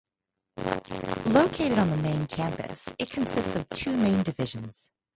Located 1.27 1.77
on 1.77 1.91
the 1.91 1.97
main 2.01 2.25
campus, 2.25 2.89
it 2.97 3.11
consists 3.11 3.53
of 3.55 3.69
two 3.69 3.95
main 3.95 4.23
divisions. 4.23 4.89